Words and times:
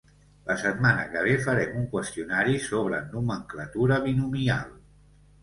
La 0.45 0.53
setmana 0.61 1.03
que 1.11 1.21
ve 1.27 1.35
farem 1.47 1.75
un 1.81 1.85
qüestionari 1.91 2.57
sobre 2.69 3.03
nomenclatura 3.13 4.01
binomial. 4.09 4.75